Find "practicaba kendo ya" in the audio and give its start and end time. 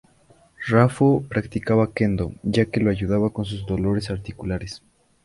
1.29-2.65